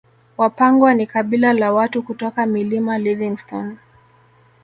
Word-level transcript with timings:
Wapangwa 0.37 0.93
ni 0.93 1.07
kabila 1.07 1.53
la 1.53 1.73
watu 1.73 2.03
kutoka 2.03 2.45
Milima 2.45 2.97
Livingstone 2.97 3.77